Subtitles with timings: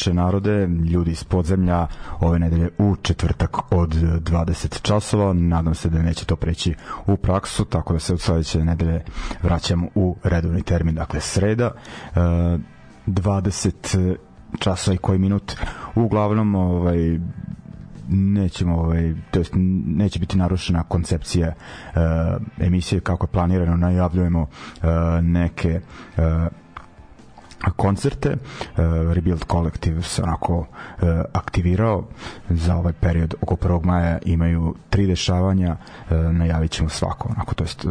[0.00, 1.86] Dobroveče narode, ljudi iz podzemlja
[2.20, 5.32] ove nedelje u četvrtak od 20 časova.
[5.32, 6.74] Nadam se da neće to preći
[7.06, 9.04] u praksu, tako da se od sledeće nedelje
[9.42, 11.70] vraćamo u redovni termin, dakle sreda.
[12.14, 14.16] 20
[14.58, 15.56] časa i koji minut.
[15.94, 17.18] Uglavnom, ovaj,
[18.08, 19.52] nećemo ovaj to jest
[19.86, 21.54] neće biti narušena koncepcija uh,
[22.58, 24.48] emisije kako je planirano najavljujemo uh,
[25.22, 25.80] neke
[26.16, 26.22] uh,
[27.76, 28.30] koncerte.
[28.30, 30.66] Uh, Rebuild Collective se onako uh,
[31.32, 32.04] aktivirao
[32.50, 33.84] za ovaj period oko 1.
[33.84, 35.76] maja imaju tri dešavanja,
[36.10, 37.86] uh, najavit ćemo svako, onako, to jest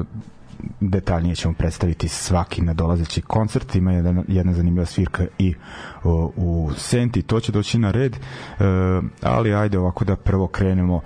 [0.80, 5.56] detaljnije ćemo predstaviti svaki nadolazeći koncert, ima jedna, jedna zanimljiva svirka i
[6.04, 8.66] u, u Senti, to će doći na red, uh,
[9.22, 11.02] ali ajde ovako da prvo krenemo uh,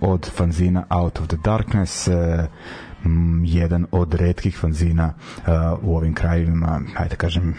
[0.00, 2.08] od fanzina Out of the Darkness,
[3.04, 5.44] m, jedan od redkih fanzina uh,
[5.82, 7.54] u ovim krajevima, hajde da kažem,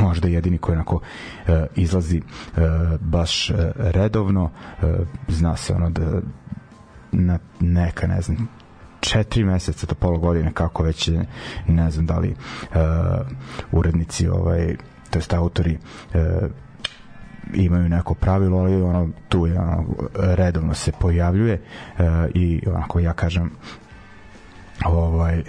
[0.00, 2.62] možda jedini koji onako uh, izlazi uh,
[3.00, 4.44] baš uh, redovno.
[4.44, 4.88] Uh,
[5.28, 6.20] zna se ono da
[7.12, 8.48] na neka, ne znam,
[9.04, 11.10] četiri meseca do pola godine kako već
[11.68, 12.76] ne znam da li uh,
[13.72, 14.76] urednici ovaj
[15.10, 15.78] to jest autori
[16.14, 16.20] uh,
[17.54, 19.84] imaju neko pravilo, ali ono tu je ono,
[20.14, 21.62] redovno se pojavljuje
[21.98, 22.04] uh,
[22.34, 23.50] i onako ja kažem
[24.84, 25.42] ovaj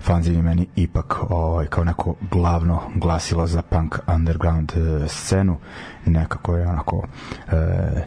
[0.00, 5.56] fanzin je meni ipak ovaj, kao neko glavno glasilo za punk underground e, scenu.
[6.06, 7.06] Nekako je onako
[7.52, 8.04] e,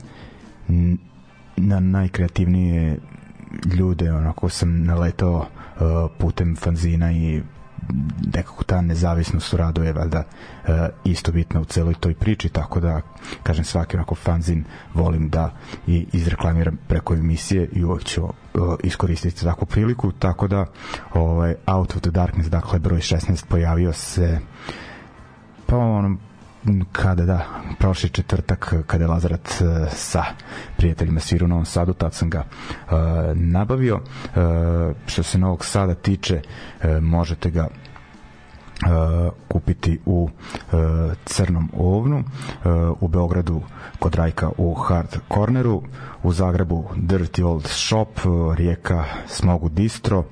[1.58, 2.98] na najkreativnije
[3.66, 5.80] ljude onako sam naletao e,
[6.18, 7.42] putem fanzina i
[8.36, 10.24] nekako ta nezavisnost u radu je valjda
[10.66, 13.02] e, isto bitna u celoj toj priči, tako da
[13.44, 14.64] kažem svaki onako fanzin
[14.94, 15.54] volim da
[15.88, 20.66] i izreklamiram preko emisije i uvek ću e, iskoristiti takvu priliku, tako da
[21.14, 24.40] ovaj, Out of the Darkness, dakle broj 16 pojavio se
[25.66, 26.18] pa ono
[26.92, 27.46] kada da,
[27.80, 30.24] prošli četvrtak kada je Lazarat uh, sa
[30.78, 32.98] prijateljima sviru u Novom Sadu, tad sam ga uh,
[33.34, 33.96] nabavio.
[33.96, 37.68] Uh, što se Novog Sada tiče, uh, možete ga
[39.48, 40.80] kupiti u uh,
[41.26, 43.62] Crnom ovnu, uh, u Beogradu
[44.00, 45.82] kod Rajka u Hard Corneru,
[46.24, 50.26] u Zagrebu Dirty Old Shop, uh, Rijeka Smogu Distro, uh,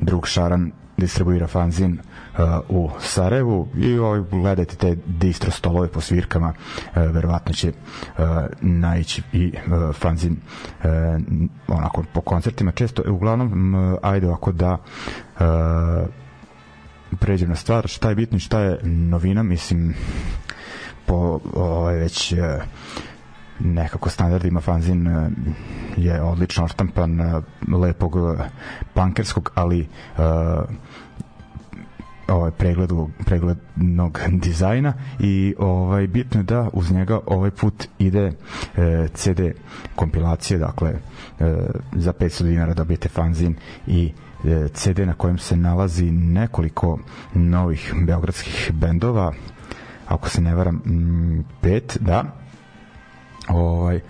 [0.00, 2.11] drug Šaran distribuira fanzin uh,
[2.68, 8.24] u Sarajevu i ovaj, gledajte te distro stolove po svirkama uh, verovatno će uh,
[8.60, 10.36] naići i uh, fanzin
[11.68, 12.72] onako po koncertima.
[12.72, 14.78] Često uglavnom ajde ovako da
[17.20, 19.94] pređem na stvar šta je bitno šta je novina mislim
[21.06, 22.34] po ovaj već
[23.60, 25.08] nekako standardima fanzin
[25.96, 27.42] je odlično oštampan
[27.80, 28.14] lepog
[28.94, 29.88] pankerskog ali
[30.18, 30.24] uh,
[32.34, 38.32] ovaj pregledu preglednog dizajna i ovaj bitno je da uz njega ovaj put ide
[38.76, 39.40] e, CD
[39.94, 40.98] kompilacije dakle e,
[41.92, 43.54] za 500 dinara dobijete fanzin
[43.86, 44.12] i
[44.44, 46.98] e, CD na kojem se nalazi nekoliko
[47.34, 49.32] novih beogradskih bendova
[50.06, 50.82] ako se ne varam
[51.60, 52.24] pet da.
[53.48, 54.00] Ovaj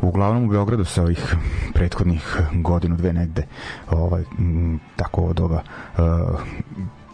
[0.00, 1.36] uglavnom u Beogradu se ovih
[1.74, 3.46] prethodnih godinu dve negde
[3.90, 5.62] ovaj m, tako od ova
[5.98, 6.40] uh,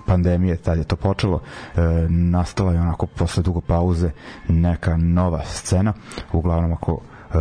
[0.06, 1.40] pandemije, tad je to počelo,
[1.76, 4.10] e, nastala je onako posle dugo pauze
[4.48, 5.92] neka nova scena,
[6.32, 7.00] uglavnom ako
[7.34, 7.36] e,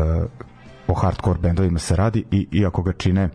[0.87, 3.29] o hardcore bendovima se radi i iako ga čine e,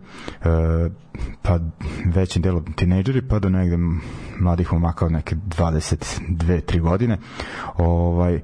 [1.43, 1.59] pa
[2.07, 3.77] većim delom tinejdžeri pa do negde
[4.41, 7.19] mladih momaka od neke 22 3 godine.
[7.77, 8.41] Ovaj e,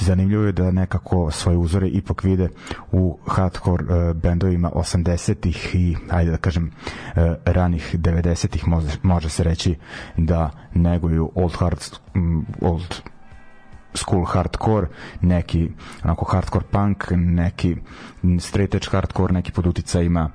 [0.00, 2.48] zanimljivo je da nekako svoje uzore ipak vide
[2.92, 9.44] u hardcore uh, bendovima 80-ih i ajde da kažem uh, ranih 90-ih može, može se
[9.44, 9.74] reći
[10.16, 11.78] da neguju old hard
[12.60, 13.02] old
[13.94, 14.86] school hardcore,
[15.20, 15.70] neki
[16.04, 17.76] onako hardcore punk, neki
[18.40, 20.30] straight edge hardcore, neki pod uticajima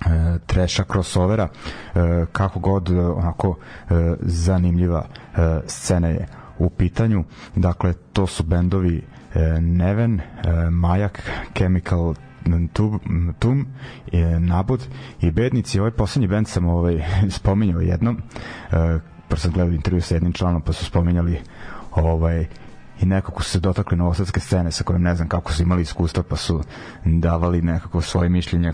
[0.00, 3.56] e, treša crossovera e, kako god onako
[3.90, 6.26] e, zanimljiva e, scena je
[6.58, 7.24] u pitanju.
[7.56, 9.02] Dakle, to su bendovi
[9.34, 10.24] e, Neven, e,
[10.70, 12.14] Majak, Chemical
[12.72, 13.66] Tum, Tum
[14.12, 14.80] e, Nabud
[15.20, 15.80] i Bednici.
[15.80, 17.04] Ovaj poslednji bend sam ovaj,
[17.38, 18.22] spominjao jednom,
[18.72, 21.40] e, pa sam gledao intervju sa jednim članom, pa su spominjali
[21.92, 22.46] ovaj
[23.00, 26.22] i nekako su se dotakli novosadske scene sa kojim ne znam kako su imali iskustva
[26.22, 26.62] pa su
[27.04, 28.72] davali nekako svoje mišljenje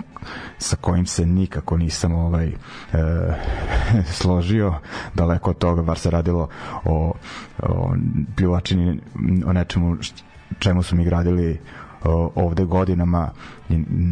[0.59, 2.55] sa kojim se nikako nisam ovaj e,
[4.19, 4.75] složio.
[5.15, 6.49] Daleko od toga bar se radilo
[6.85, 7.13] o,
[7.63, 7.95] o
[8.37, 9.01] pljuvačini
[9.47, 9.97] o nečemu
[10.59, 11.61] čemu su mi gradili
[12.05, 13.31] o, ovde godinama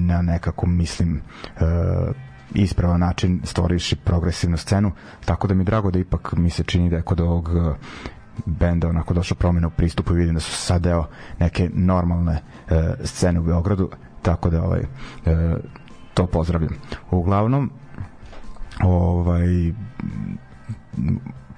[0.07, 1.61] na nekako mislim e,
[2.55, 4.93] ispravan način stvoriši progresivnu scenu,
[5.25, 7.51] tako da mi drago da ipak mi se čini da je kod ovog
[8.47, 11.07] benda onako došla promena u pristupu i vidim da su sad deo
[11.39, 13.91] neke normalne e, scene u Beogradu
[14.23, 14.87] tako da ovaj e,
[16.15, 16.75] to pozdravljam.
[17.11, 17.71] Uglavnom
[18.83, 19.73] ovaj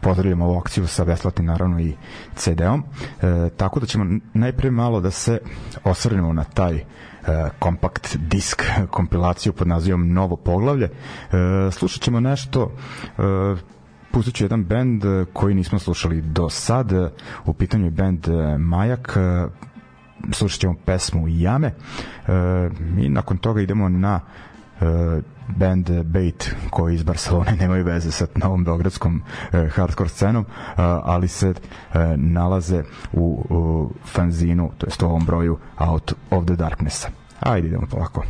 [0.00, 1.94] pozdravljam ovu akciju sa besplatnim naravno i
[2.34, 2.82] CD-om
[3.22, 5.38] e, tako da ćemo najpre malo da se
[5.84, 6.84] osvrnemo na taj e,
[7.58, 10.84] kompakt disk kompilaciju pod nazivom Novo poglavlje.
[10.86, 12.72] E, slušat ćemo nešto
[13.18, 13.22] e,
[14.16, 16.92] pustit ću jedan band eh, koji nismo slušali do sad.
[17.44, 19.16] U pitanju je band eh, Majak.
[19.16, 19.46] Eh,
[20.32, 21.74] slušat ćemo pesmu Jame.
[22.98, 24.20] I nakon toga idemo na
[25.56, 29.22] band Bait koji iz Barcelone nemaju veze sa novom beogradskom
[29.74, 30.44] hardcore scenom,
[31.02, 31.54] ali se
[32.16, 32.82] nalaze
[33.12, 37.08] u, fanzinu, to jest ovom broju Out of the Darknessa.
[37.40, 38.24] Ajde, idemo polako.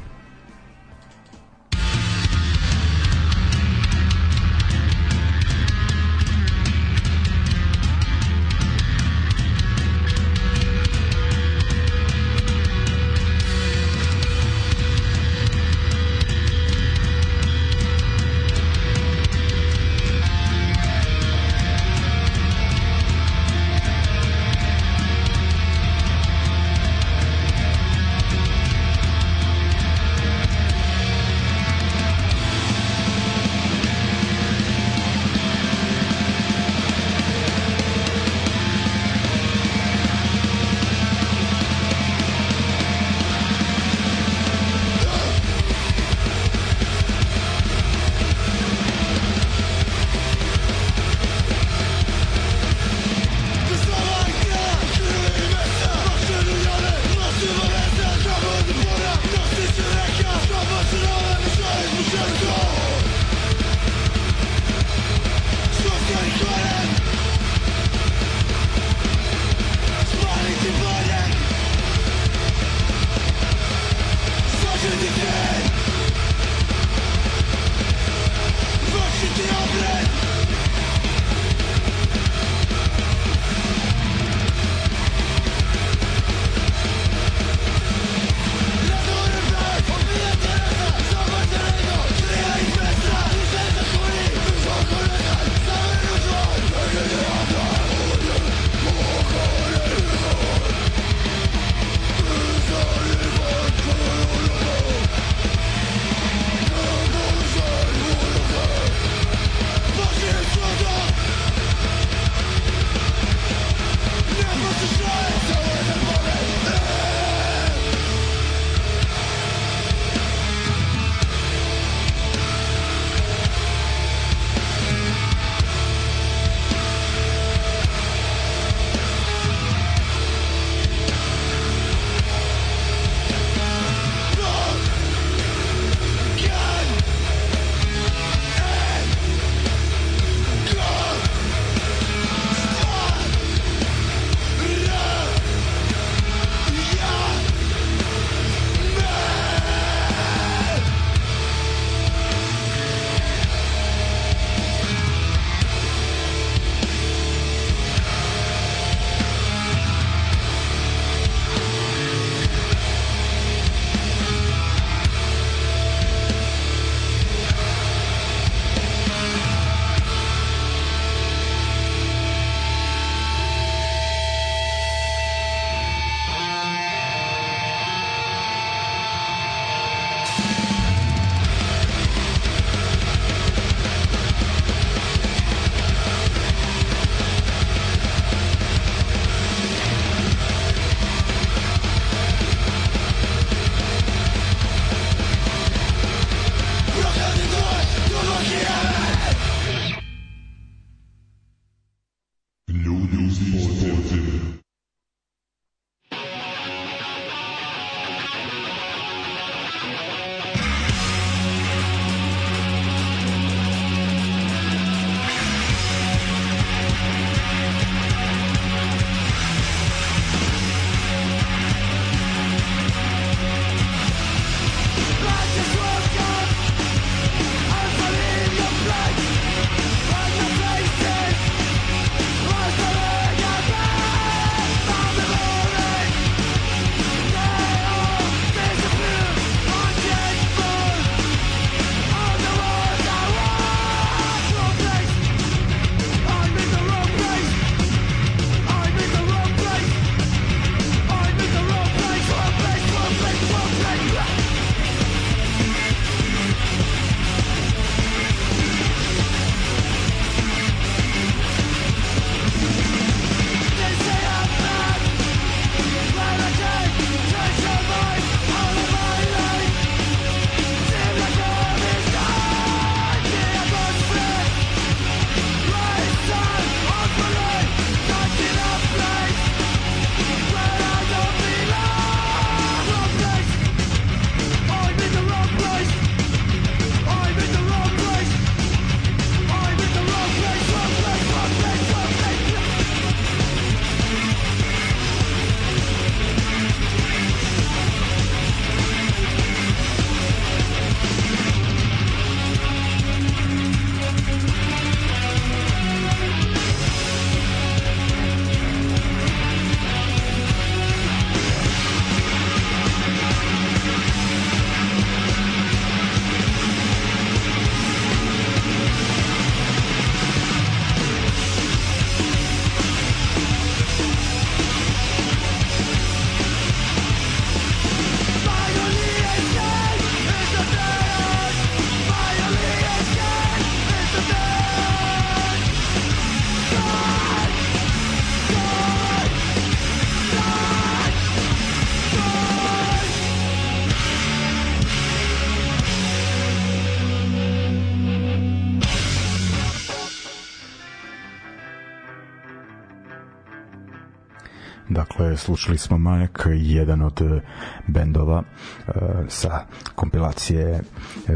[355.46, 357.40] Slušali smo Manek, jedan od e,
[357.88, 358.42] bendova
[358.88, 358.94] uh,
[359.28, 359.60] sa
[359.94, 361.34] kompilacije uh,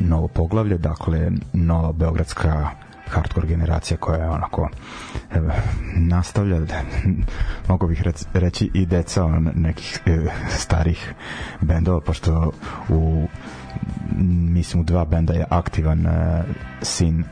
[0.00, 2.70] Novo poglavlje, dakle nova beogradska
[3.08, 4.68] hardcore generacija koja je onako
[5.30, 5.38] e,
[5.96, 6.60] nastavlja
[7.68, 8.02] mogu bih
[8.34, 10.18] reći i deca nekih e,
[10.50, 11.14] starih
[11.60, 12.52] bendova pošto
[12.88, 13.26] u
[14.48, 16.42] mislim u dva benda je aktivan e,
[16.82, 17.26] sin e,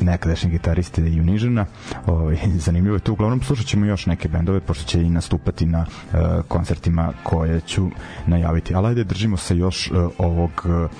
[0.00, 1.66] nekadašnji gitariste Unižena.
[2.06, 2.36] Ovaj,
[2.66, 3.12] zanimljivo je to.
[3.12, 7.90] Uglavnom slušat ćemo još neke bendove, pošto će i nastupati na uh, koncertima koje ću
[8.26, 8.74] najaviti.
[8.74, 10.90] Ali ajde, držimo se još uh, ovog uh,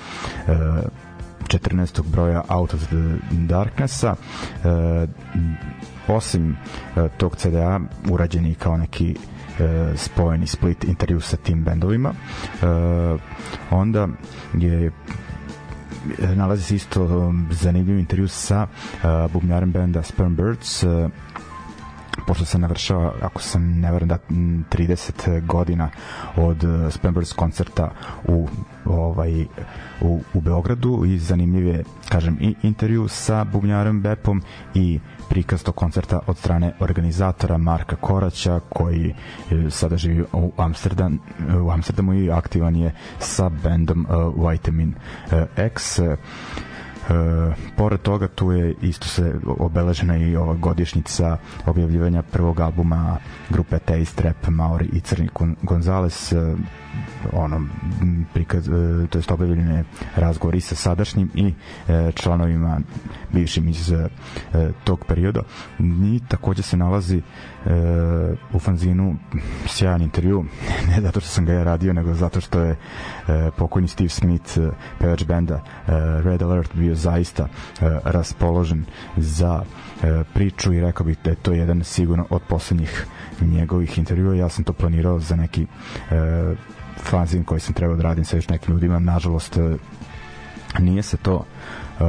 [1.47, 2.01] 14.
[2.01, 4.15] broja Out of the Darknessa.
[4.15, 5.09] Uh,
[6.07, 12.09] osim uh, tog CD-a urađen je kao neki uh, spojeni split intervju sa tim bendovima.
[12.09, 13.21] Uh,
[13.71, 14.07] onda
[14.53, 14.91] je
[16.35, 21.09] nalazi se isto um, zanimljiv intervju sa uh, bubnjarem benda Sperm Birds uh,
[22.27, 25.89] pošto se navršava, ako sam ne da 30 godina
[26.35, 27.91] od uh, Spembers koncerta
[28.27, 28.47] u
[28.85, 29.45] ovaj
[30.01, 31.05] u, u Beogradu.
[31.05, 34.41] I zanimljiv je kažem i intervju sa bubnjarem Bepom
[34.73, 34.99] i
[35.29, 39.09] prikaz tog koncerta od strane organizatora Marka Koraća koji
[39.51, 41.19] e, sada živi u Amsterdam
[41.65, 44.93] u Amsterdamu i aktivan je sa bendom uh, Vitamin
[45.31, 45.99] uh, X.
[45.99, 46.17] E,
[47.75, 53.17] pored toga tu je isto se obeležena i ova godišnjica objavljivanja prvog albuma
[53.49, 55.29] grupe Taste Rap Maori i Crni
[55.61, 56.31] Gonzales.
[56.31, 56.55] E,
[57.33, 57.61] ono
[58.33, 58.71] prikaz, e,
[59.09, 59.83] to jest objavljene
[60.15, 61.53] razgovori sa sadašnjim i
[61.87, 62.79] e, članovima
[63.33, 64.09] bivšim iz e,
[64.83, 65.41] tog perioda.
[65.79, 67.21] I takođe se nalazi
[68.53, 69.15] u fanzinu
[69.67, 70.45] sjajan intervju.
[70.89, 72.75] Ne zato što sam ga ja radio nego zato što je
[73.57, 74.57] pokojni Steve Smith
[74.99, 75.63] pevač benda
[76.23, 77.47] Red Alert bio zaista
[78.03, 78.85] raspoložen
[79.17, 79.63] za
[80.33, 83.05] priču i rekao bih da je to jedan sigurno od poslednjih
[83.41, 84.35] njegovih intervjua.
[84.35, 85.65] Ja sam to planirao za neki
[87.03, 89.77] fanzin koji sam trebao da radim sa još nekim ljudima nažalost e,
[90.79, 91.35] nije se to
[91.99, 92.05] uh,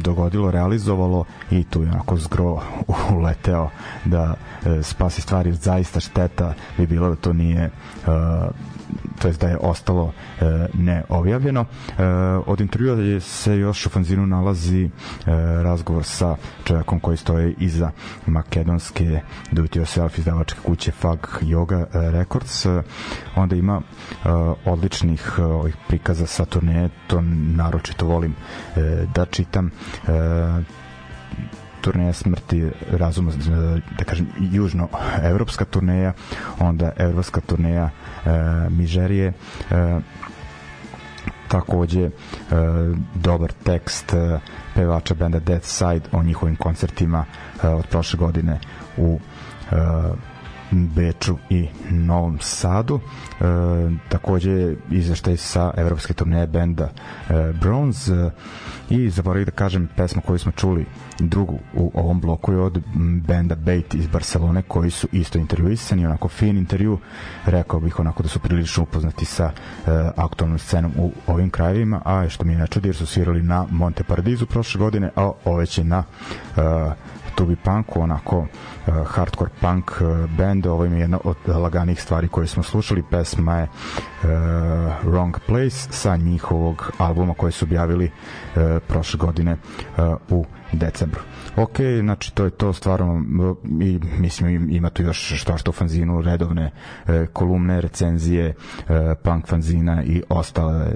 [0.00, 2.62] dogodilo, realizovalo i tu je onako zgro
[3.18, 3.70] uleteo
[4.04, 4.34] da
[4.66, 7.70] e, spasi stvari zaista šteta bi bilo da to nije e,
[9.18, 11.60] to je da je ostalo e, neobjavljeno.
[11.98, 12.04] E,
[12.46, 14.90] od intervjua se još u fanzinu nalazi e,
[15.62, 17.90] razgovor sa čovjekom koji stoje iza
[18.26, 19.20] makedonske
[19.52, 22.66] do-it-yourself izdavačke kuće Fag Yoga Records.
[22.66, 22.82] E,
[23.36, 24.28] onda ima e,
[24.64, 27.20] odličnih e, ovih prikaza sa turneje, to
[27.56, 28.34] naročito volim
[28.76, 28.80] e,
[29.14, 29.70] da čitam.
[30.08, 30.78] E,
[31.88, 33.32] turneja smrti razuma
[33.98, 34.88] da kažem južno
[35.22, 36.12] evropska turneja
[36.60, 38.30] onda evropska turneja e,
[38.70, 39.32] Mižerije
[39.70, 40.00] e,
[41.48, 42.10] takođe e,
[43.16, 44.38] dobar tekst e,
[44.74, 47.24] pevača benda Death Side o njihovim koncertima
[47.56, 48.58] e, od prošle godine
[48.96, 49.18] u
[49.70, 49.76] e,
[50.70, 53.00] Beču i Novom Sadu.
[53.00, 53.44] E,
[54.08, 56.88] takođe izveštaj sa evropske turneje benda
[57.28, 58.14] e, Bronze.
[58.14, 58.30] E,
[58.90, 60.86] i zaboravih da kažem pesmu koju smo čuli
[61.18, 62.82] drugu u ovom bloku je od
[63.26, 66.98] benda Bait iz Barcelone koji su isto intervjuisani, onako fin intervju
[67.44, 72.28] rekao bih onako da su prilično upoznati sa e, aktualnom scenom u ovim krajevima, a
[72.28, 75.84] što mi je nečudi jer su svirali na Monte Paradizu prošle godine, a ove će
[75.84, 76.04] na
[76.56, 76.60] e,
[77.34, 78.46] Tubi Punku, onako
[79.06, 83.62] hardcore punk uh, band, ovo je jedna od laganih stvari koje smo slušali, pesma je
[83.64, 84.28] uh,
[85.04, 88.10] Wrong Place sa njihovog albuma koje su objavili
[88.88, 89.56] prošle godine
[90.28, 91.20] u decembru.
[91.56, 93.24] Ok, znači to je to stvarno
[93.80, 96.70] i mislim ima tu još što što fanzinu redovne
[97.06, 98.54] e, kolumne, recenzije e,
[99.22, 100.92] punk fanzina i ostale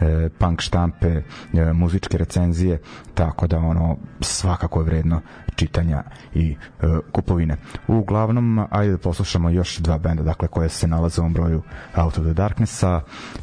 [0.00, 2.80] e, punk štampe, e, muzičke recenzije,
[3.14, 5.20] tako da ono svakako je vredno
[5.54, 6.02] čitanja
[6.34, 6.86] i e,
[7.30, 7.56] kupovine.
[7.88, 11.62] Uglavnom, ajde da poslušamo još dva benda, dakle, koje se nalaze u ovom broju
[11.96, 13.00] Out of the Darknessa.
[13.00, 13.40] E,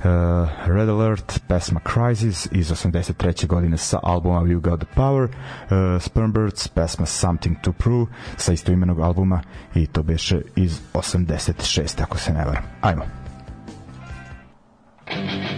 [0.65, 3.47] Red Alert, pesma Crisis iz 83.
[3.47, 8.05] godine sa albuma You Got the Power, e, Spermbirds, pesma Something to Prove
[8.37, 9.41] sa istoimenog albuma
[9.75, 12.03] i to beše iz 86.
[12.03, 12.63] ako se ne varam.
[12.81, 13.03] Ajmo.
[15.07, 15.56] Ajmo.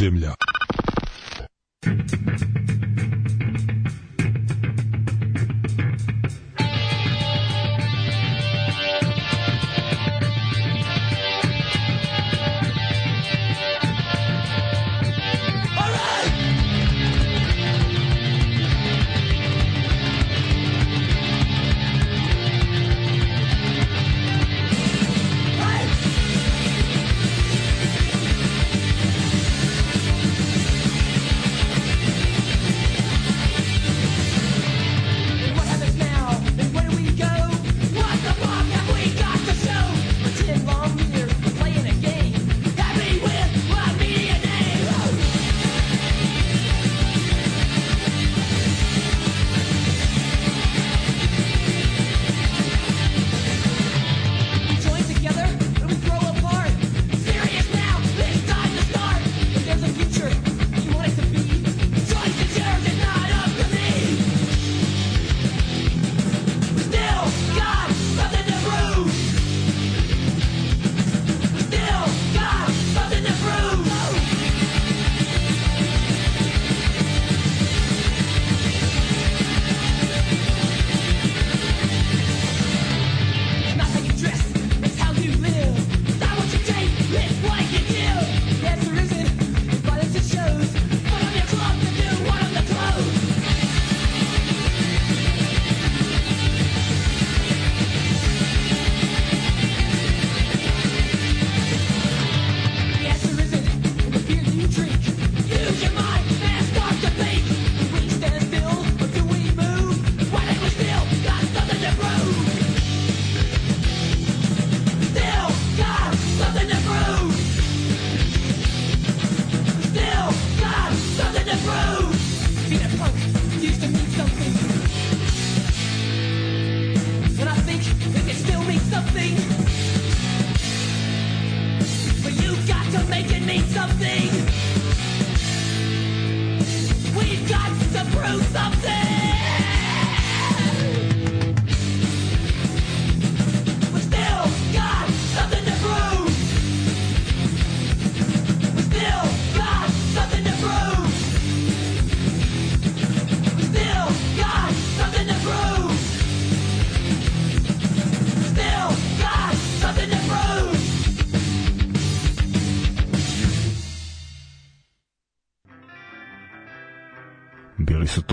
[0.00, 0.39] Su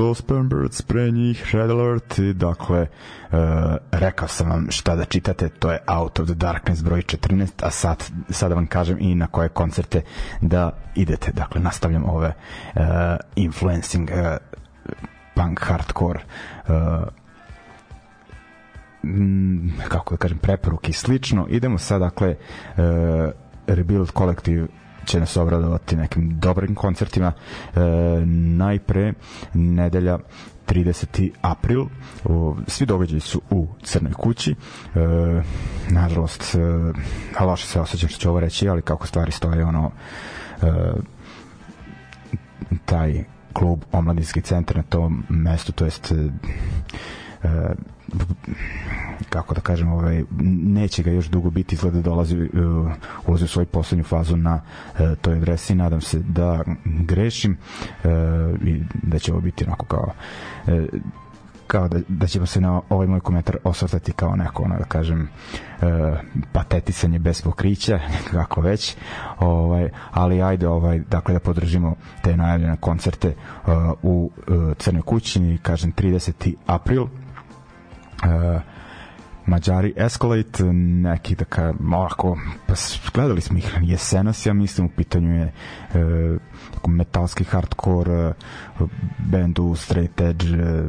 [0.08, 3.38] to Spermbirds, pre njih Red Alert i dakle uh,
[3.92, 7.72] rekao sam vam šta da čitate, to je Out of the Darkness broj 14, a
[7.72, 10.02] sad, sad vam kažem i na koje koncerte
[10.42, 11.32] da idete.
[11.32, 12.28] Dakle, nastavljam ove
[12.76, 12.82] uh,
[13.36, 14.38] influencing uh,
[15.36, 16.20] punk hardcore
[16.68, 16.76] uh,
[19.88, 22.84] kako da kažem preporuke i slično idemo sad dakle uh,
[23.68, 24.68] Rebuild Collective
[25.08, 27.32] će nas obradovati nekim dobrim koncertima.
[27.76, 27.80] E,
[28.58, 29.14] najpre
[29.54, 30.18] nedelja
[30.68, 31.32] 30.
[31.42, 31.86] april
[32.26, 34.56] o, svi događaji su u Crnoj kući e,
[35.90, 36.56] nažalost
[37.40, 39.92] e, loše se osjećam što ću ovo reći ali kako stvari stoje ono
[40.62, 40.68] e,
[42.86, 46.16] taj klub omladinski centar na tom mestu to jest e,
[49.30, 50.24] kako da kažem, ovaj,
[50.64, 52.92] neće ga još dugo biti, izgleda da dolazi, uh,
[53.28, 54.62] ulazi u svoju poslednju fazu na
[54.94, 57.58] uh, toj adresi, nadam se da grešim
[58.04, 58.10] uh,
[58.62, 60.14] i da će ovo biti onako kao
[60.68, 60.74] uh,
[61.68, 65.30] kao da, da ćemo se na ovaj moj komentar osvrtati kao neko, ono, da kažem,
[65.82, 65.86] e,
[66.52, 68.00] patetisanje bez pokrića,
[68.32, 68.96] kako već,
[69.40, 73.36] ovaj, ali ajde, ovaj, dakle, da podržimo te najavljene koncerte e,
[74.04, 76.54] u e, Crnoj kući, kažem, 30.
[76.68, 77.06] april,
[78.24, 78.60] e,
[79.46, 82.74] Mađari Escalate, neki da ka, ovako, pa
[83.14, 85.52] gledali smo ih jesenas, ja mislim, u pitanju je e,
[86.88, 88.34] metalski hardcore, e,
[89.20, 90.84] bendu straight edge, e,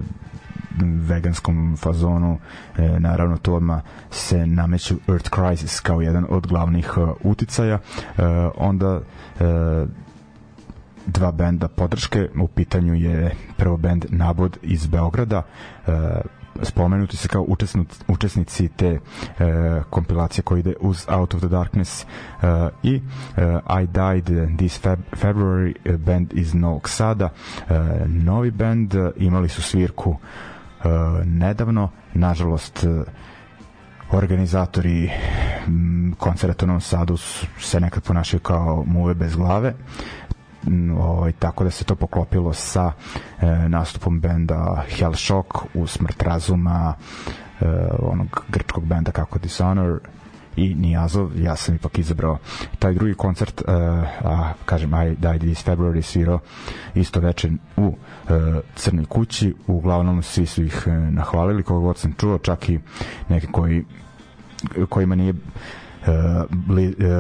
[0.81, 2.39] veganskom fazonu
[2.79, 7.75] e, naravno to odmah se nameću Earth Crisis kao jedan od glavnih e, uticaja.
[7.75, 8.23] E,
[8.57, 9.01] onda
[9.41, 9.87] e,
[11.07, 15.43] dva benda podrške u pitanju je prvo bend Nabod iz Beograda
[15.87, 15.93] e,
[16.63, 17.47] spomenuti se kao
[18.09, 19.01] učesnici, te e,
[19.91, 22.07] kompilacije koji ide uz Out of the Darkness e,
[22.83, 23.01] i e,
[23.83, 27.29] I Died This Feb February e, band iz Novog Sada.
[27.71, 27.75] E,
[28.07, 30.17] novi band e, imali su svirku
[30.85, 30.89] e,
[31.25, 31.91] nedavno.
[32.15, 33.05] Nažalost e,
[34.11, 35.11] organizatori
[36.19, 37.17] koncerta u Novom Sadu
[37.61, 39.75] se nekad ponašaju kao muve bez glave
[41.01, 42.93] ovaj, tako da se to poklopilo sa
[43.41, 46.95] e, nastupom benda Hell Shock u Smrt razuma
[47.61, 47.65] e,
[47.99, 50.01] onog grčkog benda kako Dishonor
[50.59, 52.39] i Nijazov, ja sam ipak izabrao
[52.79, 53.75] taj drugi koncert, uh,
[54.25, 56.41] a kažem, I Died This February svirao
[56.95, 57.95] isto večer u uh,
[58.75, 62.79] Crnoj kući, uglavnom svi su ih uh, nahvalili, koga god sam čuo, čak i
[63.29, 63.85] neki koji
[64.89, 65.88] kojima nije E, e,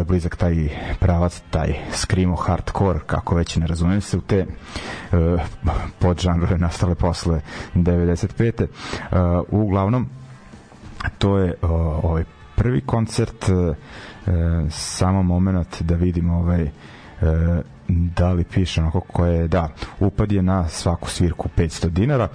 [0.06, 0.68] blizak taj
[1.00, 5.40] pravac, taj screamo hardcore, kako već ne razumijem se u te uh,
[5.98, 7.40] podžanre nastale posle
[7.74, 8.62] 95.
[8.62, 8.68] Uh,
[9.48, 10.08] uglavnom,
[11.18, 11.54] to je
[12.02, 12.24] ovaj
[12.56, 13.44] prvi koncert,
[14.70, 16.70] samo moment da vidimo ovaj
[17.88, 19.68] da li piše onako koje da,
[20.00, 22.28] upad je na svaku svirku 500 dinara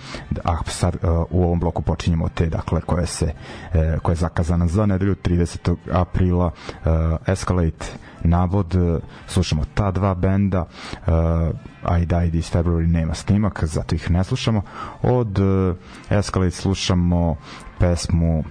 [0.43, 4.67] a sad uh, u ovom bloku počinjemo te dakle koje se uh, koja je zakazana
[4.67, 5.75] za nedelju 30.
[5.91, 6.91] aprila uh,
[7.27, 7.85] Escalate
[8.23, 10.65] navod uh, slušamo ta dva benda
[11.07, 14.61] uh, I Died This February nema snimak zato ih ne slušamo.
[15.01, 15.75] Od uh,
[16.09, 17.35] Escalate slušamo
[17.79, 18.45] pesmu uh,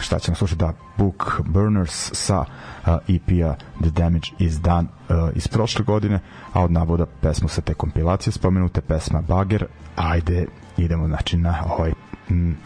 [0.00, 5.48] šta ćemo slušati da Book Burners sa uh, EP-a The Damage is Done uh, iz
[5.48, 6.20] prošle godine
[6.52, 9.66] a od navoda pesmu sa te kompilacije spomenute pesma Bagger
[9.96, 11.92] ajde idemo znači na ovaj
[12.30, 12.56] m,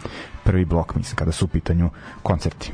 [0.43, 1.89] prvi blok mislim kada su u pitanju
[2.23, 2.71] koncerti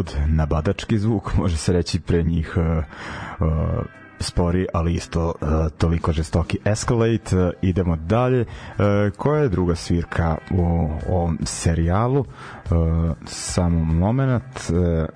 [0.00, 2.82] nabod, nabadački zvuk, može se reći pre njih e, e,
[4.20, 7.36] spori, ali isto uh, toliko žestoki Escalate.
[7.36, 8.40] Uh, idemo dalje.
[8.40, 12.20] Uh, koja je druga svirka u ovom serijalu?
[12.20, 14.70] Uh, samo moment.
[14.70, 15.08] Uh,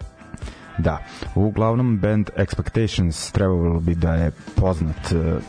[0.78, 0.98] da,
[1.34, 5.42] uglavnom band Expectations trebalo bi da je poznat uh,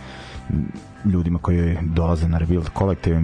[1.05, 3.21] ljudima koji dolaze na Rebuild Collective,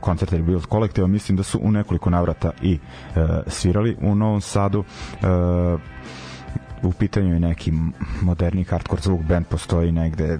[0.00, 4.78] koncerte Rebuild Collective, mislim da su u nekoliko navrata i uh, svirali u Novom Sadu.
[4.78, 5.80] Uh,
[6.82, 7.72] u pitanju je neki
[8.22, 10.38] moderni hardcore zvuk band postoji negde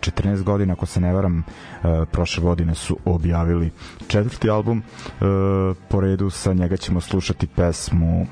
[0.00, 3.70] 14 godina, ako se ne varam, uh, prošle godine su objavili
[4.08, 4.82] četvrti album.
[5.06, 8.26] Uh, po redu sa njega ćemo slušati pesmu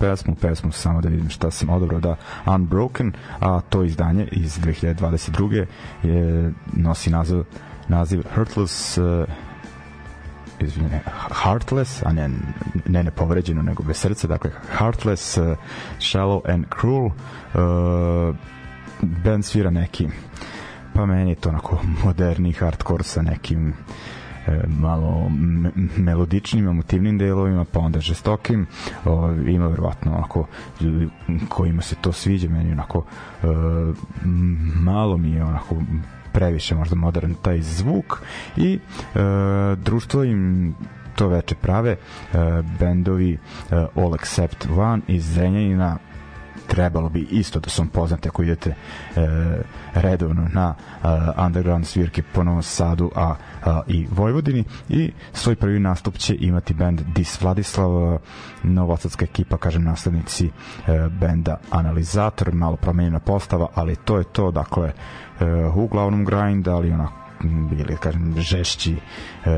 [0.00, 5.66] pesmu, pesmu samo da vidim šta sam odabrao da Unbroken, a to izdanje iz 2022.
[6.02, 7.44] je nosi naziv
[7.88, 9.24] naziv Hurtless uh,
[10.60, 11.00] izvinjene,
[11.42, 12.30] Heartless, a ne,
[12.86, 15.56] ne nepovređeno, nego bez srca, dakle Heartless, uh,
[15.98, 17.12] Shallow and Cruel, uh,
[19.02, 20.08] band svira neki,
[20.94, 23.72] pa meni je to onako moderni hardcore sa nekim e,
[24.68, 25.30] malo
[25.96, 28.66] melodičnim, emotivnim delovima, pa onda žestokim.
[29.04, 30.46] O, ima verovatno onako
[30.80, 31.08] ljudi
[31.48, 33.04] kojima se to sviđa, meni onako
[33.42, 33.46] e,
[34.74, 35.76] malo mi je onako
[36.32, 38.22] previše možda modern taj zvuk
[38.56, 39.18] i e,
[39.76, 40.74] društvo im
[41.16, 41.96] to veče prave e,
[42.78, 43.38] bendovi e,
[43.74, 45.98] All Except One iz Zrenjanina
[46.66, 48.76] trebalo bi isto da su vam poznate ako idete e,
[49.94, 51.06] redovno na e,
[51.46, 53.34] underground svirke po Novom Sadu a,
[53.68, 54.64] a i Vojvodini.
[54.88, 58.18] I svoj prvi nastup će imati band Dis Vladislav.
[58.62, 60.50] Novosadska ekipa kažem naslednici e,
[61.20, 64.50] benda Analizator malo promenjena postava ali to je to.
[64.50, 64.92] Dakle
[65.40, 67.14] uh, uglavnom grind, ali onako
[67.72, 69.50] ili kažem žešći uh,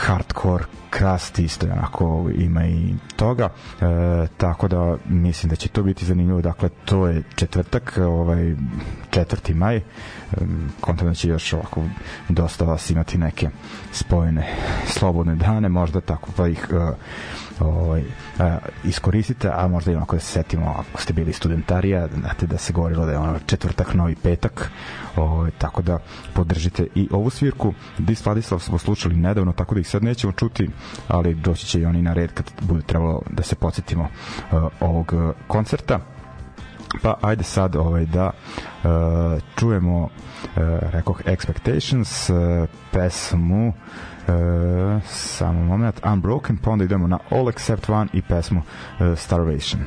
[0.00, 3.48] hardcore krast isto onako ima i toga
[3.80, 8.54] e, tako da mislim da će to biti zanimljivo dakle to je četvrtak ovaj
[9.10, 9.54] 4.
[9.54, 9.82] maj e,
[11.02, 11.82] da će još ovako
[12.28, 13.48] dosta vas imati neke
[13.92, 14.46] spojene
[14.86, 16.92] slobodne dane možda tako pa ih e,
[17.62, 18.02] ovaj,
[18.38, 22.58] a, iskoristite, a možda i onako da se setimo, ako ste bili studentarija, znate da
[22.58, 24.70] se govorilo da je ono četvrtak, novi petak,
[25.16, 25.98] ovaj, tako da
[26.34, 27.74] podržite i ovu svirku.
[27.98, 30.68] Dis Vladislav smo slušali nedavno, tako da ih sad nećemo čuti,
[31.08, 35.14] ali doći će i oni na red kad bude trebalo da se podsjetimo uh, ovog
[35.46, 36.00] koncerta.
[37.02, 38.90] Pa ajde sad ovaj da uh,
[39.56, 40.10] čujemo uh,
[40.82, 43.74] rekoh Expectations uh, pesmu uh,
[45.06, 49.82] samo moment, Unbroken, pa onda idemo na All Except One i pesmu uh, Starvation.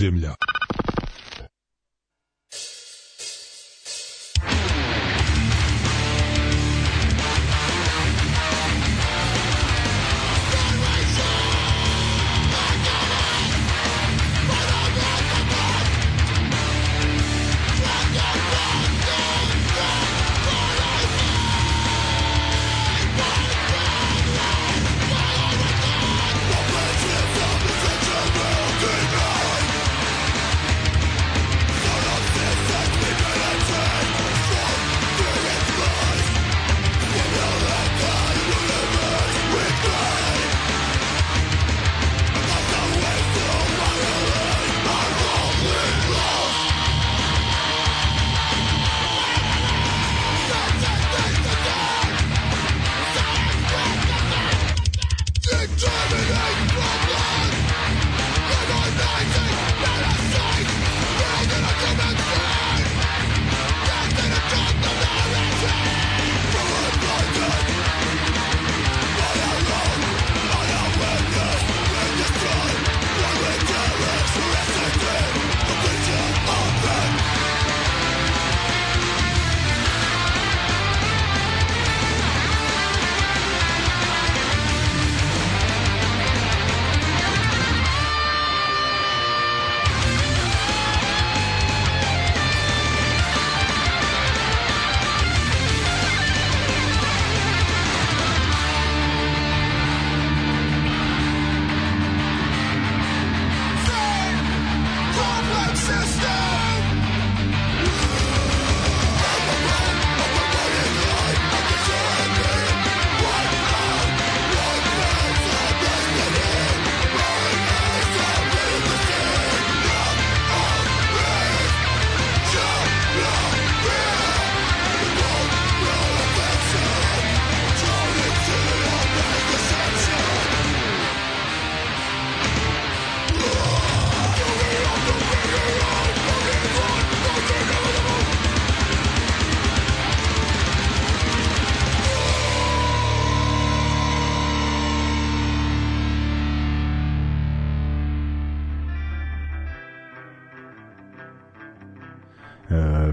[0.00, 0.39] Ljudi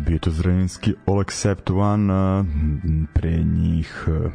[0.07, 0.31] iz podzemlja.
[0.31, 2.45] Zrenski All Except One, uh,
[3.13, 4.31] pre njih uh,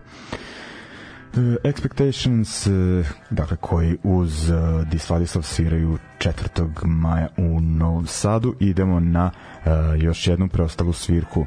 [1.65, 6.71] Expectations, uh, dakle koji uz uh, Disvadislav sviraju 4.
[6.85, 8.55] maja u Novom Sadu.
[8.61, 9.31] Idemo na
[9.65, 11.47] uh, još jednu preostalu svirku uh,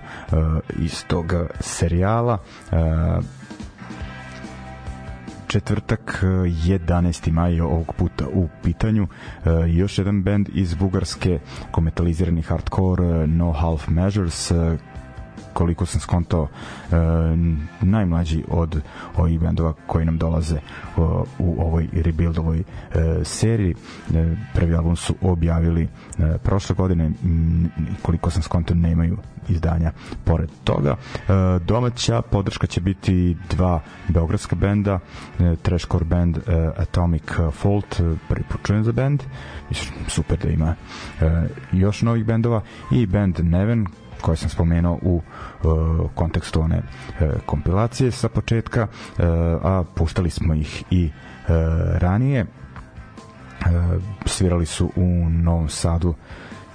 [0.80, 1.26] iz tog
[1.60, 2.38] serijala.
[2.72, 2.78] Uh,
[5.56, 7.32] četvrtak 11.
[7.32, 11.40] maj ovog puta u pitanju e, još jedan band iz Bugarske
[11.72, 14.52] kometalizirani hardcore No Half Measures
[15.56, 16.96] koliko sam skontao e,
[17.82, 18.82] najmlađi od
[19.18, 20.60] ovih bendova koji nam dolaze
[20.98, 22.64] o, u ovoj rebuildovoj e,
[23.24, 23.76] seriji.
[24.54, 27.12] Prvi album su objavili e, prošle godine
[28.02, 29.18] koliko sam skontao nemaju
[29.50, 29.92] izdanja.
[30.24, 35.00] Pored toga e, domaća podrška će biti dva beogradska benda
[35.40, 36.42] e, trashcore band e,
[36.78, 39.24] Atomic Fault prvi put za band
[40.08, 40.76] super da ima
[41.22, 43.86] e, još novih bendova i band Neven
[44.22, 45.22] koje sam spomenuo u
[45.64, 49.26] uh, kontekstu one uh, kompilacije sa početka, uh,
[49.64, 51.56] a puštali smo ih i uh,
[51.98, 52.46] ranije.
[52.46, 56.14] Uh, svirali su u Novom Sadu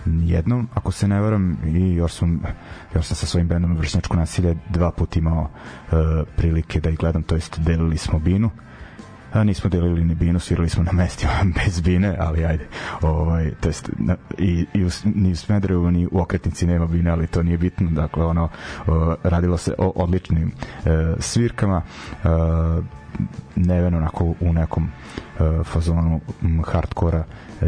[0.06, 2.42] jednom, ako se ne varam, i još sam,
[2.94, 5.98] još sam sa svojim bendom Vršnjačko nasilje dva puta imao uh,
[6.36, 8.46] prilike da ih gledam, to jest delili smo binu.
[8.46, 8.69] Uh,
[9.32, 11.32] a, nismo delili ni binu, svirali smo na mestima
[11.64, 12.66] bez bine, ali ajde.
[13.02, 17.10] Ovaj, to jest, na, i, i u, ni u Smedrevu, ni u okretnici nema bine,
[17.10, 17.90] ali to nije bitno.
[17.90, 18.48] Dakle, ono,
[18.86, 20.52] o, radilo se o odličnim
[20.84, 21.82] e, svirkama.
[22.24, 23.00] E,
[23.56, 24.88] Neven onako u nekom
[25.40, 26.20] e, fazonu
[26.64, 27.24] hardkora
[27.60, 27.64] e,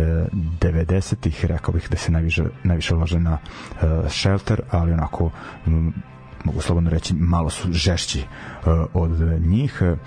[0.61, 5.31] 90-ih, rekao bih da se najviše, najviše lože na e, Shelter, ali onako
[5.67, 5.93] m,
[6.45, 9.83] mogu slobodno reći, malo su žešći uh, od njih.
[9.93, 9.99] Uh,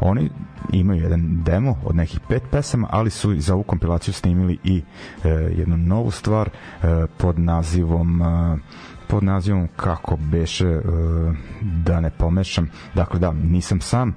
[0.00, 0.30] oni
[0.72, 4.82] imaju jedan demo od nekih pet pesama, ali su za ovu kompilaciju snimili i
[5.18, 5.24] uh,
[5.58, 8.58] jednu novu stvar uh, pod nazivom uh,
[9.08, 10.80] pod nazivom kako beše
[11.62, 14.14] da ne pomešam dakle da nisam sam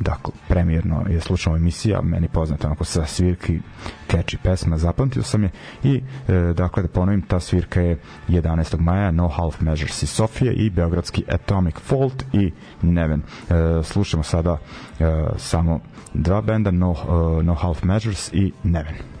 [0.00, 3.60] dakle, premijerno je slučajno emisija, meni poznata onako sa svirki
[4.08, 5.50] catchy pesma, zapamtio sam je
[5.82, 8.78] i e, dakle da ponovim, ta svirka je 11.
[8.78, 13.20] maja, No Half Measures iz Sofije i Beogradski Atomic Fault i Neven.
[13.20, 14.58] E, slušamo sada
[15.00, 15.80] e, samo
[16.14, 19.15] dva benda, No, uh, no Half Measures i Neven.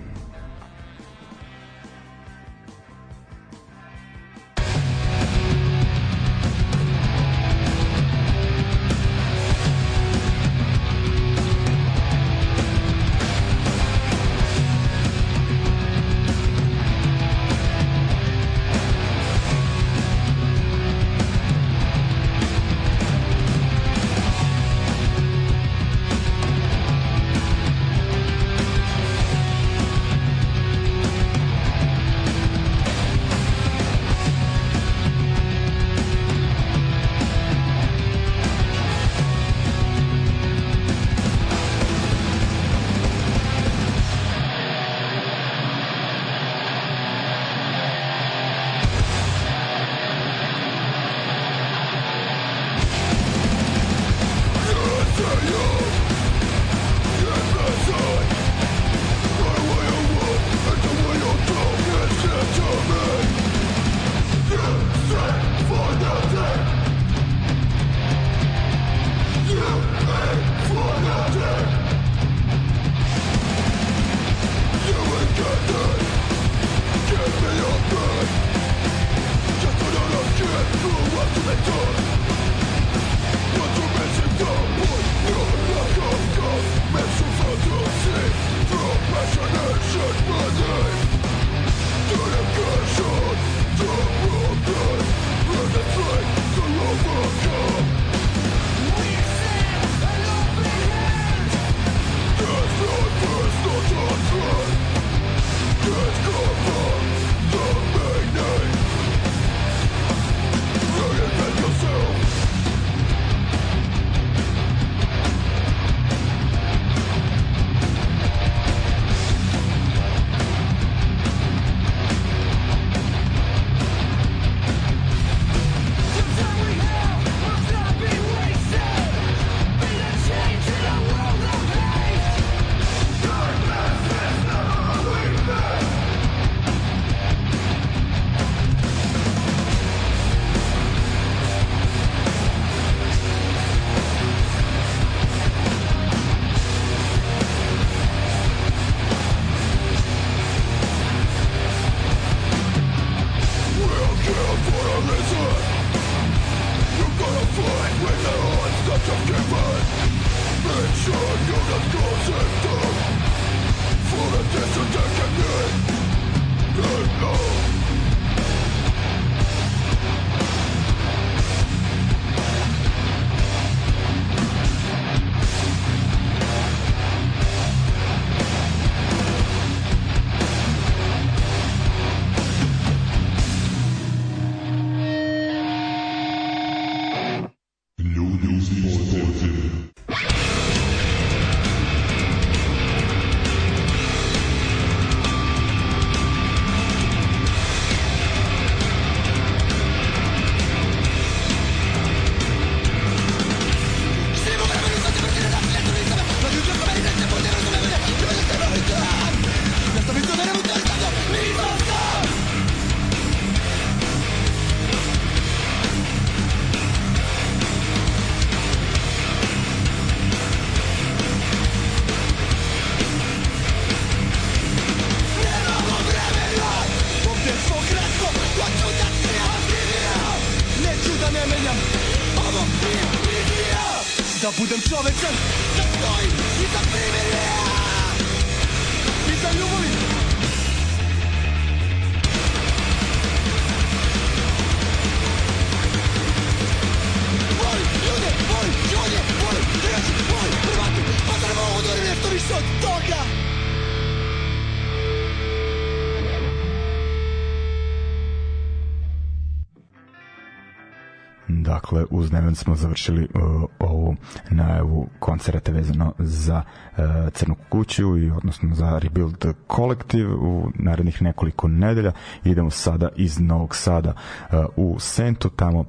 [262.56, 264.16] Smo završili uh, ovu
[264.50, 269.44] najavu koncerta vezano za uh, Crnu kuću i odnosno za Rebuild
[269.76, 272.12] Collective u narednih nekoliko nedelja.
[272.44, 274.12] Idemo sada iz Novog Sada
[274.52, 275.48] uh, u Sentu.
[275.48, 275.86] Tamo uh,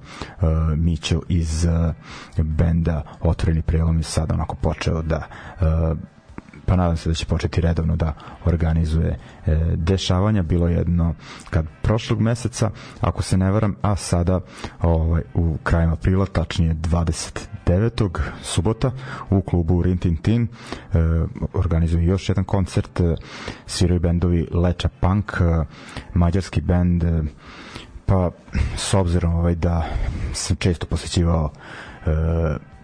[0.78, 1.96] Mićel iz uh,
[2.44, 5.28] benda Otvoreni prelom je sada onako počeo da
[5.62, 5.98] uh,
[6.68, 8.14] pa nadam se da će početi redovno da
[8.46, 9.08] organizuje
[9.46, 10.44] e, dešavanja.
[10.44, 11.16] Bilo jedno
[11.50, 12.70] kad prošlog meseca,
[13.02, 14.40] ako se ne varam, a sada
[14.82, 18.10] ovaj, u krajem aprila, tačnije 29.
[18.42, 18.92] subota
[19.30, 20.48] u klubu Rintintin e,
[21.54, 23.16] organizuje još jedan koncert e,
[23.66, 25.66] sviraju bendovi Leča Punk e,
[26.14, 27.24] mađarski bend e,
[28.06, 28.32] pa
[28.76, 29.86] s obzirom ovaj, da
[30.34, 31.52] sam često posjećivao
[32.06, 32.77] e,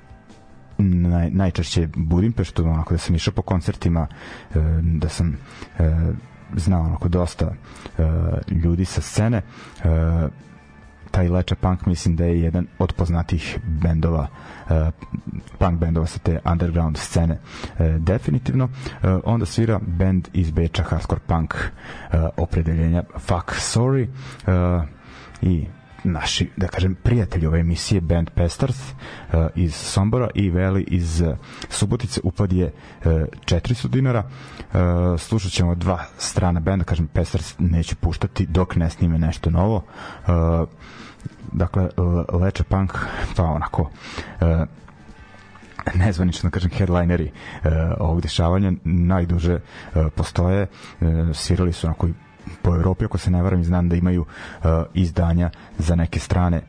[0.77, 4.07] naj, najčešće Budimpeštu, onako da sam išao po koncertima,
[4.55, 5.37] e, da sam
[5.79, 5.91] e,
[6.55, 8.03] znao onako dosta e,
[8.51, 9.37] ljudi sa scene.
[9.83, 10.27] E,
[11.13, 14.27] taj Leča Punk mislim da je jedan od poznatih bendova
[14.69, 14.93] uh,
[15.59, 18.69] punk bendova sa te underground scene uh, definitivno uh,
[19.23, 24.83] onda svira band iz Beča hardcore punk uh, opredeljenja Fuck Sorry uh,
[25.41, 25.67] i
[26.03, 28.93] naši, da kažem, prijatelji ove emisije Band Pestars uh,
[29.55, 31.37] iz Sombora i Veli iz uh,
[31.69, 33.11] Subotice upad je uh,
[33.45, 34.23] 400 dinara.
[34.23, 34.79] Uh,
[35.19, 39.75] slušat ćemo dva strana benda kažem Pestars neću puštati dok ne snime nešto novo.
[39.75, 40.67] Uh,
[41.51, 41.89] dakle
[42.33, 42.93] Leče Punk
[43.35, 44.47] pa onako uh,
[45.95, 50.67] nezvanično da kažem headlineri uh, ovog dešavanja najduže uh, postoje.
[51.01, 52.07] Uh, svirali su onako
[52.63, 56.61] po Evropi, ako se ne varam, znam da imaju uh, izdanja za neke strane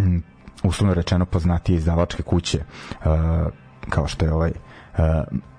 [0.00, 0.22] um,
[0.62, 3.06] uslovno rečeno poznatije izdavačke kuće uh,
[3.88, 5.04] kao što je ovaj uh,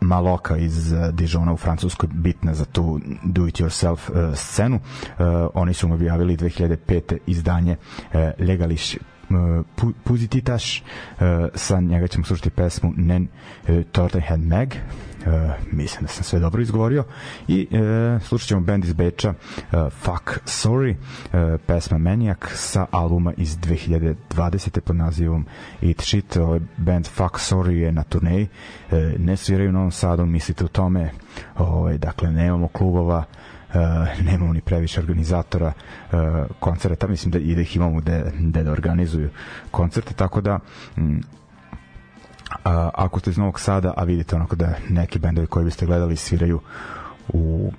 [0.02, 4.76] Maloka iz uh, Dijona u Francuskoj bitna za tu do it yourself uh, scenu.
[4.76, 7.18] Uh, oni su mu objavili 2005.
[7.26, 11.26] izdanje uh, Legališ uh, Puzititaš uh,
[11.56, 13.28] sa njega ćemo slušati pesmu Nen
[13.70, 14.74] uh, Tortenhead Meg
[15.28, 17.04] uh, mislim da sam sve dobro izgovorio.
[17.48, 23.34] I uh, slušat ćemo band iz Beča uh, Fuck Sorry uh, pesma Maniac sa albuma
[23.38, 24.80] iz 2020.
[24.80, 25.46] pod nazivom
[25.82, 26.38] Eat Shit.
[26.38, 28.48] Ovaj band Fuck Sorry je na turneji.
[28.92, 31.12] Uh, ne sviraju u Novom Sadu mislite u tome.
[31.58, 33.24] Ovaj, dakle nemamo klubova
[33.68, 33.74] Uh,
[34.26, 35.68] nemamo ni previše organizatora
[36.12, 36.20] uh,
[36.60, 39.30] koncerta, mislim da i da ih imamo da, da organizuju
[39.72, 40.60] koncerte, tako da
[42.64, 46.16] a, ako ste iz Novog Sada, a vidite onako da neki bendovi koji biste gledali
[46.16, 46.60] sviraju
[47.28, 47.72] u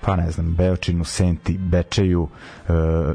[0.00, 2.28] pa ne znam, Beočinu, Senti, Bečeju,
[2.68, 2.72] e,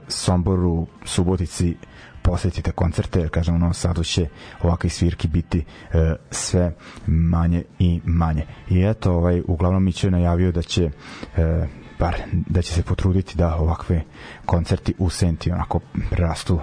[0.07, 1.75] Somboru, Subotici,
[2.21, 4.27] posetite koncerte, jer kažem u Novom Sadu će
[4.61, 6.73] ovakve svirki biti e, sve
[7.07, 8.45] manje i manje.
[8.69, 10.91] I eto, ovaj, uglavnom mi će najavio da će
[11.37, 11.67] e,
[11.99, 14.03] bar da će se potruditi da ovakve
[14.45, 15.79] koncerti u Senti onako
[16.09, 16.59] prerastu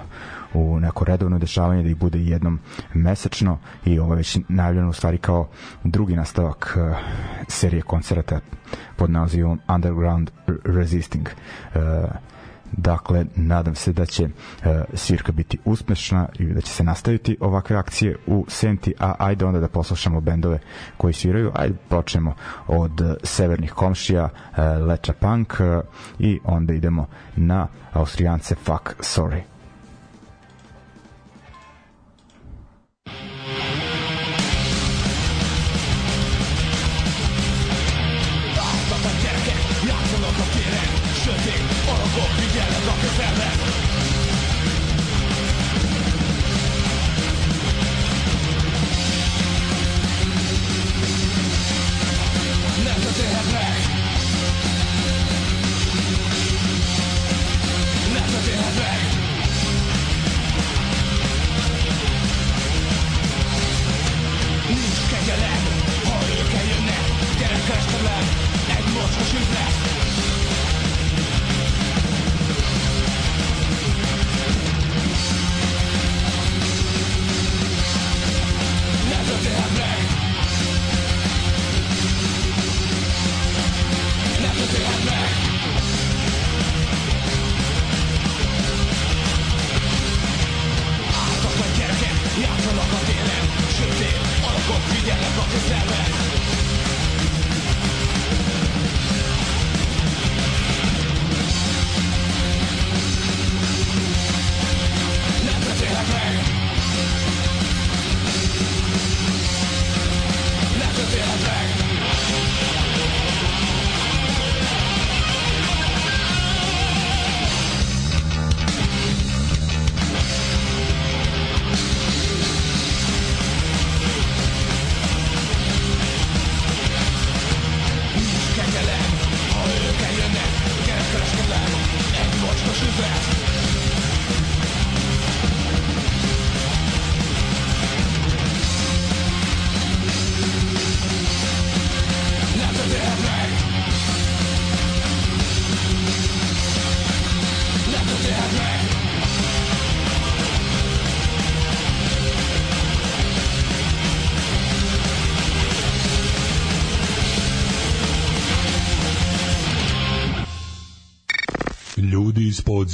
[0.55, 2.59] u neko redovno dešavanje da ih bude jednom
[2.95, 5.49] mesečno i ovo je već najavljeno u stvari kao
[5.85, 6.97] drugi nastavak uh,
[7.49, 8.41] serije koncerata
[8.97, 10.31] pod nazivom Underground
[10.65, 11.29] Resisting.
[11.75, 11.81] Uh,
[12.73, 14.31] dakle nadam se da će uh,
[14.95, 19.61] svirka biti uspešna i da će se nastaviti ovakve akcije u Senti, a ajde onda
[19.61, 20.59] da poslušamo bendove
[20.97, 22.35] koji sviraju, ajde počnemo
[22.67, 25.55] od uh, severnih komšija uh, Leča Punk
[26.19, 29.54] i onda idemo na Austrijance Fuck Sorry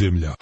[0.00, 0.39] ljudi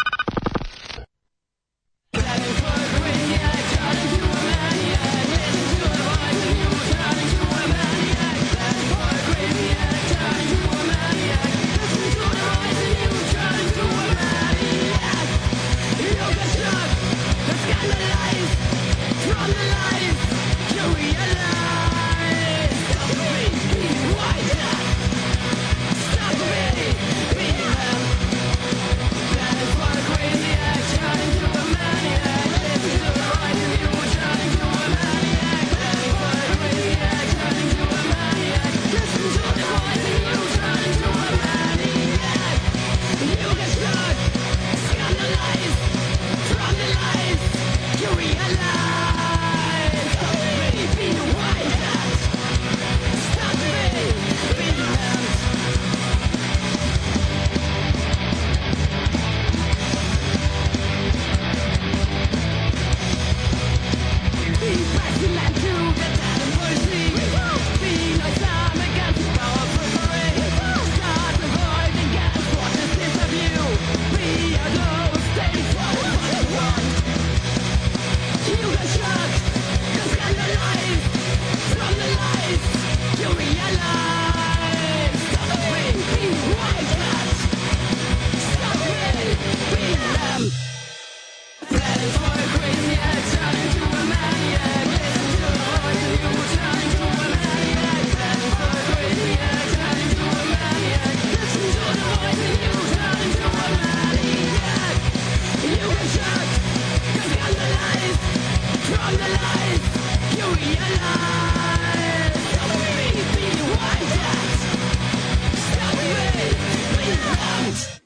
[117.69, 117.99] podzemlja.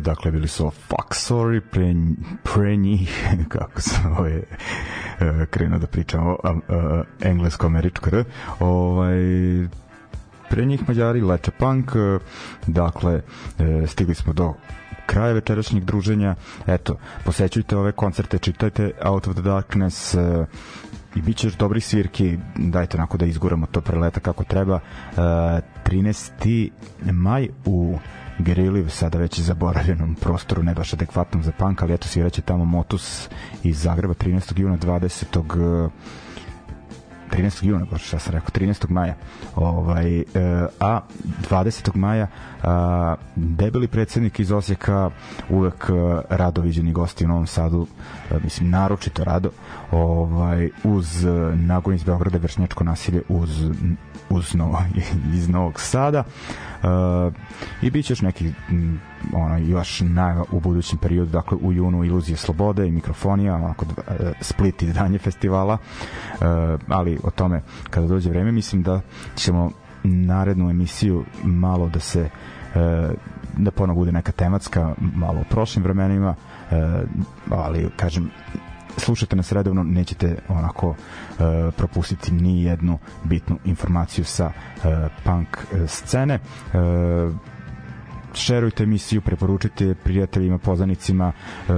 [0.00, 1.94] dakle bili su Fuck Sorry pre,
[2.42, 4.44] pre njih kako sam ovaj, e,
[5.50, 6.36] krenuo da pričam o
[7.20, 8.10] englesko-američko
[8.60, 9.18] ovaj,
[10.50, 12.18] pre njih Mađari Leče Punk e,
[12.66, 13.20] dakle
[13.58, 14.54] e, stigli smo do
[15.06, 16.34] kraja večerašnjeg druženja
[16.66, 20.14] eto, posećujte ove koncerte čitajte Out of the Darkness
[21.16, 24.80] i bit će dobri svirki dajte onako da izguramo to preleta kako treba
[25.16, 26.70] 13.
[27.12, 27.98] maj u
[28.38, 33.28] Gerili sada već zaboravljenom prostoru, ne baš adekvatnom za punk, ali eto sviraće tamo Motus
[33.62, 34.60] iz Zagreba 13.
[34.60, 35.88] juna 20.
[37.30, 37.64] 13.
[37.64, 38.90] juna, baš šta sam rekao, 13.
[38.90, 39.14] maja.
[39.56, 40.24] Ovaj, e,
[40.80, 41.00] a
[41.50, 41.96] 20.
[41.96, 42.26] maja
[42.62, 45.10] a, debeli predsednik iz Osijeka
[45.50, 47.86] uvek e, rado viđeni gosti u Novom Sadu,
[48.30, 49.50] e, mislim, naročito rado,
[49.90, 51.24] ovaj, uz
[51.54, 53.70] nagon iz Beograda, vršnjačko nasilje uz,
[54.30, 54.82] uz novo,
[55.36, 56.24] iz Novog Sada.
[56.82, 57.34] Uh,
[57.82, 59.00] i bit ćeš neki m,
[59.32, 64.14] ono, još najava u budućem periodu, dakle u junu Iluzije slobode i mikrofonija, onako uh,
[64.40, 69.00] split izdanje festivala, uh, ali o tome kada dođe vreme, mislim da
[69.36, 69.70] ćemo
[70.02, 72.28] narednu emisiju malo da se
[72.74, 73.10] uh,
[73.56, 76.34] da ponovo bude neka tematska, malo u prošlim vremenima,
[76.70, 76.76] uh,
[77.50, 78.30] ali kažem
[78.96, 80.96] slušate nas redovno, nećete onako uh,
[81.76, 84.82] propustiti ni jednu bitnu informaciju sa uh,
[85.24, 86.38] punk uh, scene.
[86.74, 87.36] Uh,
[88.36, 91.72] šerujte emisiju, preporučite prijateljima, poznanicima, e,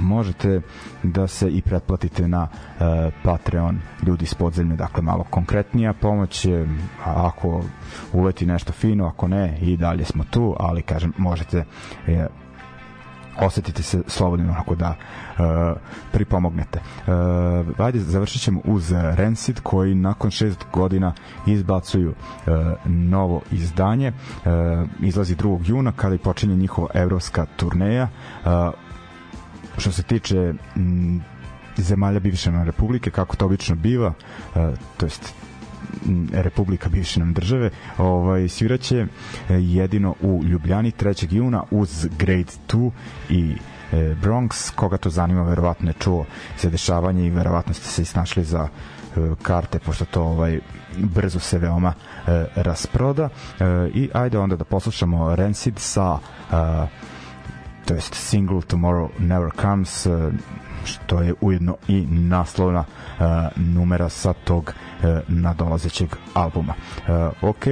[0.00, 0.60] možete
[1.02, 6.66] da se i pretplatite na e, Patreon ljudi iz podzemlja, dakle malo konkretnija pomoć, e,
[7.04, 7.62] ako
[8.12, 11.64] uleti nešto fino, ako ne, i dalje smo tu, ali kažem, možete
[12.06, 12.26] e,
[13.40, 14.94] osetite se slobodno onako da
[15.38, 15.44] uh,
[16.12, 16.80] pripomognete.
[17.06, 21.12] Uh, ajde, završit ćemo uz Rancid koji nakon šest godina
[21.46, 22.52] izbacuju uh,
[22.86, 24.08] novo izdanje.
[24.44, 24.52] Uh,
[25.00, 25.60] izlazi 2.
[25.64, 28.08] juna kada i počinje njihova evropska turneja.
[28.44, 28.50] Uh,
[29.78, 31.22] što se tiče m,
[31.76, 34.08] zemalja bivše republike, kako to obično biva,
[34.54, 34.62] uh,
[34.96, 35.34] to jest
[36.32, 39.06] Republika bivše nam države, ovaj, sviraće e,
[39.48, 41.34] jedino u Ljubljani 3.
[41.34, 42.90] juna uz Grade 2
[43.30, 43.52] i
[43.92, 46.24] e, Bronx, koga to zanima, verovatno je čuo
[46.56, 50.60] se dešavanje i verovatno ste se isnašli za e, karte, pošto to ovaj
[50.98, 51.92] brzo se veoma
[52.26, 53.28] e, rasproda
[53.60, 53.64] e,
[53.94, 56.18] i ajde onda da poslušamo Rancid sa
[56.52, 56.86] e,
[57.84, 60.30] to jest single Tomorrow Never Comes e,
[60.84, 63.24] što je ujedno i naslovna uh,
[63.56, 66.74] numera sa tog uh, nadolazećeg albuma.
[67.42, 67.64] Uh, ok,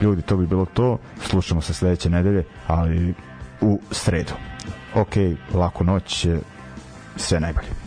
[0.00, 0.98] ljudi, to bi bilo to.
[1.20, 3.14] Slušamo se sledeće nedelje, ali
[3.60, 4.32] u sredu.
[4.94, 5.14] Ok,
[5.54, 6.26] laku noć,
[7.16, 7.85] sve najbolje.